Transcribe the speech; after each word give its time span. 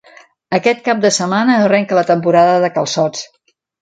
Aquest 0.57 0.79
cap 0.87 1.03
de 1.03 1.11
setmana, 1.17 1.57
arrenca 1.67 1.99
la 1.99 2.05
temporada 2.13 2.57
de 2.65 2.73
calçots. 2.79 3.23